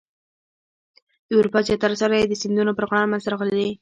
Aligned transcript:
د 1.27 1.29
اروپا 1.37 1.59
زیاتره 1.67 1.95
صنایع 2.01 2.25
د 2.29 2.33
سیندونو 2.41 2.71
پر 2.77 2.83
غاړه 2.89 3.05
منځته 3.11 3.29
راغلي 3.31 3.53
دي. 3.65 3.69